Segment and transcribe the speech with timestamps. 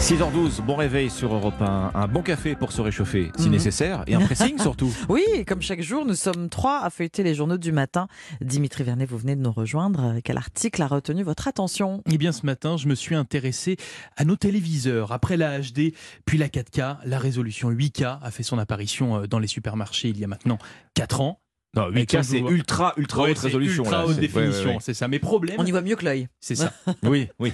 [0.00, 1.90] 6h12, bon réveil sur Europe 1.
[1.94, 3.50] Un bon café pour se réchauffer si Mhm.
[3.52, 4.92] nécessaire et un pressing surtout.
[5.08, 8.06] Oui, comme chaque jour, nous sommes trois à feuilleter les journaux du matin.
[8.40, 10.14] Dimitri Vernet, vous venez de nous rejoindre.
[10.22, 12.02] Quel article a retenu votre attention?
[12.10, 13.76] Eh bien, ce matin, je me suis intéressé
[14.16, 15.10] à nos téléviseurs.
[15.12, 15.92] Après la HD,
[16.24, 20.18] puis la 4K, la résolution 8K a fait son apparition euh, dans les supermarchés il
[20.20, 20.58] y a maintenant
[20.94, 21.40] 4 ans.
[21.74, 23.82] Non, Avec 8K un c'est ultra ultra Ouais, haute c'est résolution.
[23.84, 24.06] Ultra là.
[24.06, 24.78] haute C'est- définition, ouais, ouais, ouais.
[24.80, 25.08] c'est ça.
[25.08, 26.28] Mais problème, On y voit mieux que l'œil.
[26.40, 26.72] c'est ça.
[27.02, 27.52] Oui, oui.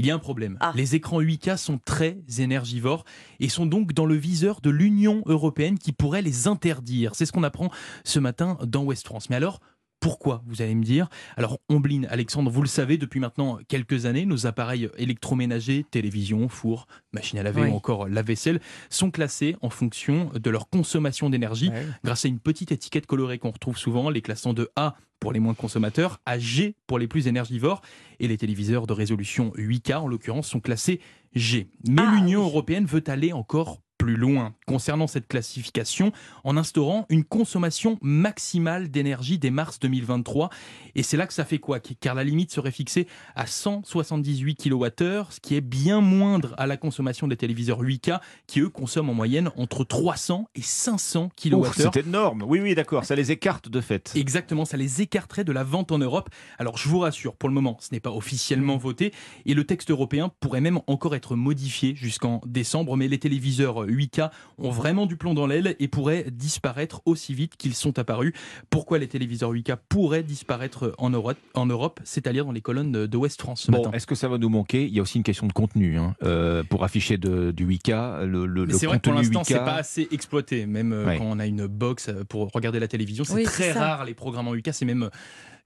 [0.00, 0.56] Il y a un problème.
[0.60, 0.72] Ah.
[0.74, 3.04] Les écrans 8K sont très énergivores
[3.38, 7.14] et sont donc dans le viseur de l'Union européenne qui pourrait les interdire.
[7.14, 7.70] C'est ce qu'on apprend
[8.02, 9.28] ce matin dans West France.
[9.28, 9.60] Mais alors,
[10.00, 14.24] pourquoi, vous allez me dire Alors, Ombline, Alexandre, vous le savez, depuis maintenant quelques années,
[14.26, 17.68] nos appareils électroménagers, télévision, four, machine à laver Oui.
[17.70, 21.70] ou encore lave-vaisselle, sont classés en fonction de leur consommation d'énergie
[22.02, 25.40] grâce à une petite étiquette colorée qu'on retrouve souvent, les classant de A pour les
[25.40, 27.82] moins consommateurs, à G pour les plus énergivores,
[28.20, 30.98] et les téléviseurs de résolution 8K en l'occurrence sont classés
[31.34, 31.68] G.
[31.86, 32.46] Mais Ah, l'Union oui.
[32.48, 36.10] européenne veut aller encore plus loin concernant cette classification
[36.42, 40.48] en instaurant une consommation maximale d'énergie dès mars 2023
[40.94, 41.80] et c'est là que ça fait quoi?
[41.80, 46.78] Car la limite serait fixée à 178 kWh ce qui est bien moindre à la
[46.78, 51.98] consommation des téléviseurs 8K qui eux consomment en moyenne entre 300 et 500 kWh C'est
[51.98, 52.42] énorme.
[52.46, 53.04] Oui, oui, d'accord.
[53.04, 54.12] Ça les écarte de fait.
[54.16, 56.30] Exactement, ça les écarterait de la vente en Europe.
[56.58, 59.12] Alors je vous rassure, pour le moment, ce n'est pas officiellement voté
[59.44, 64.30] et le texte européen pourrait même encore être modifié jusqu'en décembre, mais les téléviseurs 8K
[64.58, 68.32] ont vraiment du plomb dans l'aile et pourraient disparaître aussi vite qu'ils sont apparus.
[68.70, 73.16] Pourquoi les téléviseurs 8K pourraient disparaître en Europe, en Europe c'est-à-dire dans les colonnes de
[73.16, 74.84] West France ce Bon, matin est-ce que ça va nous manquer?
[74.86, 75.98] Il y a aussi une question de contenu.
[75.98, 76.14] hein.
[76.22, 79.46] Euh, pour afficher de- du 8K, le, le, c'est vrai que pour contenu l'instant, 8K.
[79.58, 80.66] c'est pas assez exploité.
[80.66, 81.18] Même euh, Ouais.
[81.18, 84.48] quand on a une box pour regarder la télévision, c'est Oui, très rare les programmes
[84.48, 84.72] en 8K.
[84.72, 85.10] C'est même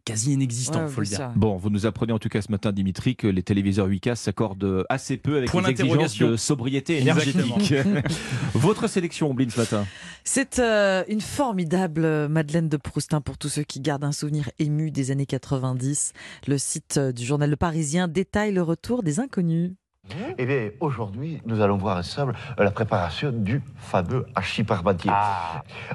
[0.04, 1.16] quasi inexistant, Ouais, faut le dire.
[1.18, 1.32] ça.
[1.36, 4.84] Bon, vous nous apprenez en tout cas ce matin, Dimitri, que les téléviseurs 8K s'accordent
[4.88, 6.30] assez peu avec Point les exigences d'interrogation.
[6.30, 7.56] de sobriété Exactement.
[7.56, 7.74] énergétique.
[8.54, 9.86] Votre sélection, Ombline, ce matin
[10.24, 14.12] C'est euh, une formidable euh, Madeleine de Proust hein, pour tous ceux qui gardent un
[14.12, 16.12] souvenir ému des années 90.
[16.46, 19.72] Le site euh, du journal Le Parisien détaille le retour des inconnus.
[20.38, 25.10] Eh bien, aujourd'hui, nous allons voir ensemble la préparation du fameux hachis parmentier.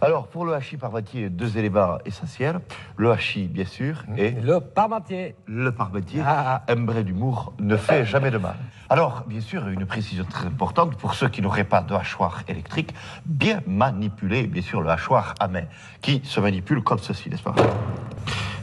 [0.01, 2.59] Alors, pour le hachis parmentier, deux éléments essentiels.
[2.97, 5.35] Le hachis, bien sûr, et Le parmentier.
[5.45, 6.21] le parmentier.
[6.25, 8.55] Ah, Un brin d'humour ne fait jamais de mal.
[8.89, 12.93] Alors, bien sûr, une précision très importante pour ceux qui n'auraient pas de hachoir électrique,
[13.25, 15.63] bien manipuler, bien sûr, le hachoir à main,
[16.01, 17.53] qui se manipule comme ceci, n'est-ce pas?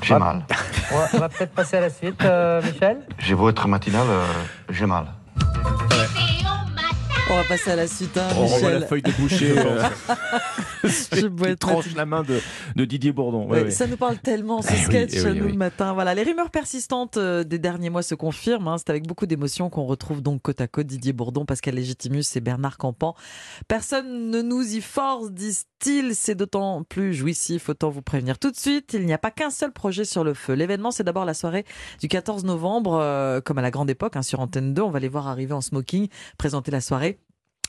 [0.02, 0.18] J'ai Ah.
[0.18, 0.42] mal.
[0.92, 3.06] on va, on va peut-être passer à la suite, euh, Michel?
[3.20, 4.24] J'ai beau être matinal, euh,
[4.70, 5.06] j'ai mal.
[7.28, 9.58] On va passer à la suite, hein, On revoit la feuille de boucher.
[9.58, 9.82] euh,
[11.12, 12.38] Je bois qui être tranche la main de,
[12.76, 13.46] de Didier Bourdon.
[13.48, 13.70] Ouais, Ouais, ouais.
[13.72, 15.52] Ça nous parle tellement, ce Eh oui, sketch, eh oui, nous, oui.
[15.52, 15.92] le matin.
[15.92, 18.68] Voilà, les rumeurs persistantes euh, des derniers mois se confirment.
[18.68, 18.76] hein.
[18.78, 22.40] C'est avec beaucoup d'émotion qu'on retrouve donc côte à côte Didier Bourdon, Pascal Légitimus et
[22.40, 23.16] Bernard Campan.
[23.66, 26.14] Personne ne nous y force, disent-ils.
[26.14, 28.92] C'est d'autant plus jouissif, autant vous prévenir tout de suite.
[28.94, 30.52] Il n'y a pas qu'un seul projet sur le feu.
[30.52, 31.64] L'événement, c'est d'abord la soirée
[32.00, 34.82] du 14 novembre, euh, comme à la grande époque, hein, sur Antenne 2.
[34.82, 36.06] On va les voir arriver en smoking,
[36.38, 37.15] présenter la soirée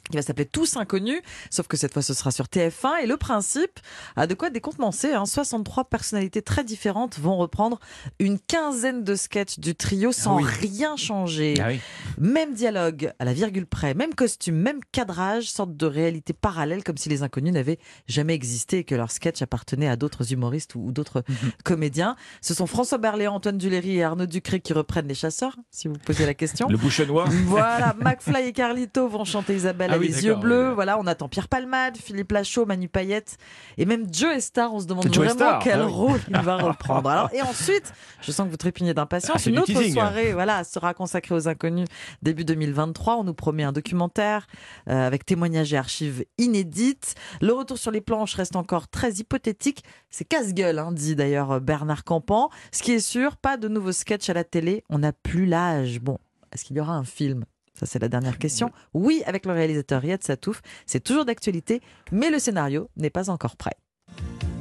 [0.10, 3.18] qui va s'appeler Tous Inconnus, sauf que cette fois ce sera sur TF1 et le
[3.18, 3.80] principe
[4.16, 5.14] a de quoi décontenancer.
[5.14, 5.26] Hein.
[5.26, 7.80] 63 personnalités très différentes vont reprendre
[8.20, 10.44] une quinzaine de sketchs du trio sans oui.
[10.46, 11.56] rien changer.
[11.60, 11.80] Ah oui.
[12.18, 16.98] Même dialogue à la virgule près, même costume, même cadrage, sorte de réalité parallèle comme
[16.98, 20.92] si les inconnus n'avaient jamais existé et que leurs sketchs appartenaient à d'autres humoristes ou,
[20.92, 21.24] d'autres
[21.64, 22.16] comédiens.
[22.42, 25.96] Ce sont François Berléand, Antoine Duléry et Arnaud Ducré qui reprennent les chasseurs, si vous
[26.06, 26.68] posez la question.
[26.70, 30.70] Le bouchonnois Voilà, McFly et Carlito vont chanter Isabelle Ah a oui, les yeux bleus.
[30.70, 30.76] oui.
[30.76, 33.38] Voilà, on attend Pierre Palmade, Philippe Lachaud, Manu Payette
[33.78, 34.74] et même Joe Star.
[34.74, 37.10] On se demande Joe vraiment Star, quel ah rôle il va reprendre.
[37.10, 39.42] Alors, et ensuite, je sens que vous trépignez Ah, d'impatience.
[39.44, 39.94] c'est Une autre teasing.
[39.94, 41.88] soirée, voilà, sera consacrée aux inconnus
[42.22, 43.18] début 2023.
[43.18, 44.48] On nous promet un documentaire
[44.90, 47.16] euh, avec témoignages et archives inédites.
[47.42, 49.84] Le retour sur les planches reste encore très hypothétique.
[50.10, 52.50] C'est casse-gueule, hein, dit d'ailleurs Bernard Campan.
[52.72, 54.84] Ce qui est sûr, pas de nouveaux sketchs à la télé.
[54.90, 56.00] On n'a plus l'âge.
[56.00, 56.18] Bon,
[56.54, 57.46] est-ce qu'il y aura un film?
[57.78, 58.72] Ça, c'est la dernière question.
[58.96, 61.82] Oui, avec le réalisateur Riyad Satouf, c'est toujours d'actualité,
[62.12, 63.76] mais le scénario n'est pas encore prêt.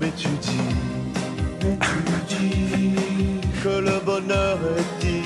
[0.01, 0.51] Mais tu dis,
[1.63, 1.79] mais
[2.29, 5.26] tu dis que le bonheur est irréductible.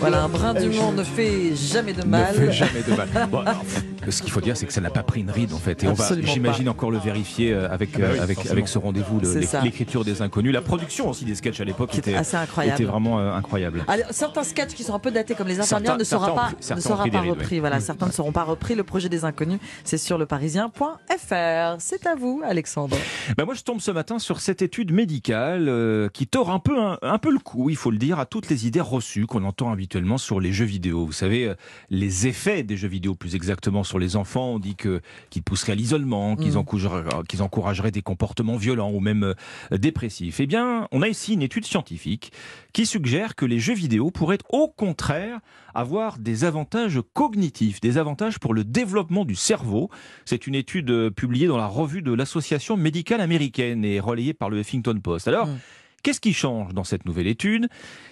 [0.00, 2.34] Voilà, un brin d'humour ne fait jamais de ne mal.
[2.34, 3.08] fait jamais de mal.
[3.30, 3.62] Bon, alors,
[4.08, 5.82] ce qu'il faut dire, c'est que ça n'a pas pris une ride en fait.
[5.82, 8.34] Et on va, Absolument j'imagine, encore le vérifier euh, avec, Ah bah oui, euh, avec,
[8.36, 8.52] forcément.
[8.52, 9.20] avec ce rendez-vous,
[9.64, 12.80] l'écriture des inconnus, la production aussi des sketchs à l'époque Qui était assez incroyable.
[12.80, 13.84] était vraiment euh, incroyable.
[14.10, 16.80] Certains sketchs qui sont un peu datés comme les infirmières Certains- ne sera pas, ne
[16.80, 17.60] sera pas rides, repris.
[17.60, 18.74] Voilà, certains ne seront pas repris.
[18.74, 21.76] Le projet des inconnus, c'est sur leparisien.fr.
[21.78, 22.96] C'est à vous, Alexandre.
[23.36, 26.78] Bah moi, je tombe ce matin sur cette étude médicale euh, qui tord un peu,
[26.78, 29.44] un, un peu le coup, il faut le dire, à toutes les idées reçues qu'on
[29.44, 31.04] entend habituellement sur les jeux vidéo.
[31.04, 31.54] Vous savez, euh,
[31.90, 35.72] les effets des jeux vidéo, plus exactement sur les enfants, on dit que qu'ils pousseraient
[35.72, 36.56] à l'isolement, qu'ils Mm.
[36.58, 39.34] encourageraient, qu'ils encourageraient des comportements violents ou même
[39.72, 40.40] euh, dépressifs.
[40.40, 42.32] Eh bien, on a ici une étude scientifique
[42.72, 45.40] qui suggère que les jeux vidéo pourraient au contraire
[45.74, 49.90] avoir des avantages cognitifs, des avantages pour le développement du cerveau.
[50.24, 54.48] C'est une étude euh, publiée dans la revue de l'Association médicale américaine et relayée par
[54.48, 55.28] le Huffington Post.
[55.28, 55.58] Alors, Mm.
[56.06, 57.66] Qu'est-ce qui change dans cette nouvelle étude?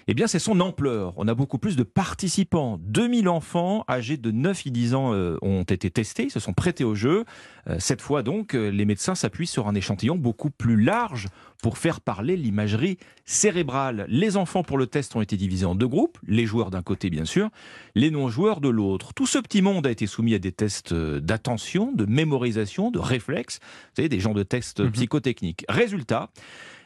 [0.09, 1.13] Eh bien, c'est son ampleur.
[1.17, 2.77] On a beaucoup plus de participants.
[2.83, 6.55] 2000 enfants âgés de 9 et 10 ans euh, ont été testés, ils se sont
[6.55, 7.25] prêtés au jeu.
[7.69, 11.29] Euh, cette fois donc, euh, les médecins s'appuient sur un échantillon beaucoup plus large
[11.63, 14.07] pour faire parler l'imagerie cérébrale.
[14.09, 17.11] Les enfants pour le test ont été divisés en deux groupes, les joueurs d'un côté
[17.11, 17.49] bien sûr,
[17.95, 19.15] les non-joueurs de l'autre.
[19.15, 23.61] Tout ce petit monde a été soumis à des tests d'attention, de mémorisation, de réflexe,
[23.63, 24.91] vous savez, des genres de tests Mhm.
[24.91, 25.65] psychotechniques.
[25.69, 26.31] Résultat,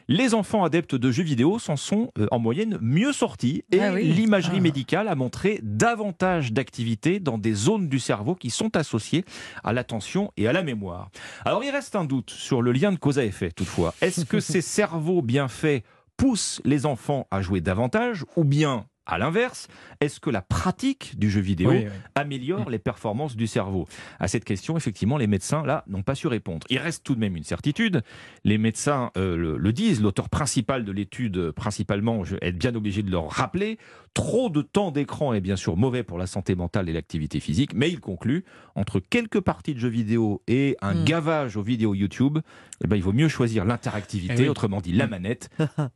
[0.09, 3.93] les enfants adeptes de jeux vidéo s'en sont euh, en moyenne mieux sortis et Ah
[3.93, 4.03] oui.
[4.11, 4.61] l'imagerie Ah.
[4.61, 9.23] médicale a montré davantage d'activité dans des zones du cerveau qui sont associées
[9.63, 11.11] à l'attention et à la mémoire.
[11.45, 13.93] Alors il reste un doute sur le lien de cause à effet toutefois.
[14.01, 15.83] Est-ce que ces cerveaux bien faits
[16.17, 19.67] poussent les enfants à jouer davantage ou bien à l'inverse,
[20.01, 21.91] est-ce que la pratique du jeu vidéo Oui, oui.
[22.15, 23.87] améliore les performances du cerveau?
[24.19, 26.65] À cette question, effectivement, les médecins, là, n'ont pas su répondre.
[26.69, 28.01] Il reste tout de même une certitude.
[28.43, 32.75] Les médecins euh, le, le disent, l'auteur principal de l'étude, principalement, je vais être bien
[32.75, 33.77] obligé de le rappeler,
[34.13, 37.73] trop de temps d'écran est bien sûr mauvais pour la santé mentale et l'activité physique,
[37.73, 38.43] mais il conclut,
[38.75, 41.05] entre quelques parties de jeux vidéo et un Mm.
[41.05, 42.39] gavage aux vidéos YouTube,
[42.83, 44.49] eh ben, il vaut mieux choisir l'interactivité, Eh oui.
[44.49, 45.49] autrement dit la manette,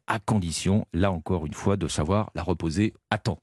[0.08, 3.40] à condition, là encore une fois, de savoir la reposer temps.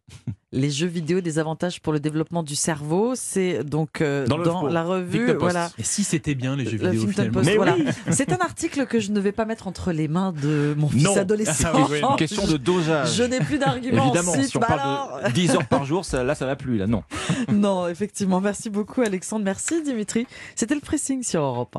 [0.52, 4.82] Les jeux vidéo, des avantages pour le développement du cerveau, c'est donc euh, Dans la
[4.82, 5.32] revue.
[5.38, 5.70] Voilà.
[5.78, 7.76] Et si c'était bien les jeux Le vidéo finalement Post, Mais voilà.
[7.76, 7.84] oui.
[8.10, 11.04] C'est un article que je ne vais pas mettre entre les mains de mon fils
[11.04, 11.16] Non.
[11.16, 11.68] adolescent.
[11.72, 13.14] Ah oui, oui, Une question de dosage.
[13.14, 14.06] Je n'ai plus d'arguments.
[14.06, 14.46] Évidemment, ensuite.
[14.48, 16.78] si on Bah parle alors de 10 heures par jour, ça, là, ça va plus.
[16.78, 17.04] Là, non.
[17.52, 18.40] Non, effectivement.
[18.40, 19.44] Merci beaucoup, Alexandre.
[19.44, 20.26] Merci, Dimitri.
[20.56, 21.78] C'était le pressing sur Europe 1.